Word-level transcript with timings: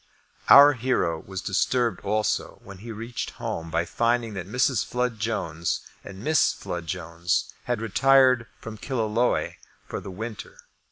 Our 0.49 0.73
hero 0.73 1.19
was 1.19 1.43
disturbed 1.43 1.99
also 1.99 2.59
when 2.63 2.79
he 2.79 2.91
reached 2.91 3.29
home 3.37 3.69
by 3.69 3.85
finding 3.85 4.33
that 4.33 4.47
Mrs. 4.47 4.83
Flood 4.83 5.19
Jones 5.19 5.81
and 6.03 6.23
Miss 6.23 6.53
Flood 6.53 6.87
Jones 6.87 7.53
had 7.65 7.81
retired 7.81 8.47
from 8.59 8.79
Killaloe 8.79 9.57
for 9.87 9.99
the 9.99 10.09
winter. 10.09 10.57